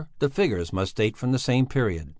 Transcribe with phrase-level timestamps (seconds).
[0.17, 2.09] the figures must date from the same period.